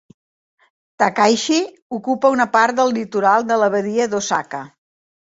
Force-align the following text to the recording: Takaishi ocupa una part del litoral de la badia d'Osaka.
Takaishi 1.01 1.57
ocupa 1.97 2.31
una 2.35 2.47
part 2.55 2.79
del 2.79 2.93
litoral 2.95 3.45
de 3.51 3.57
la 3.65 3.69
badia 3.75 4.09
d'Osaka. 4.15 4.63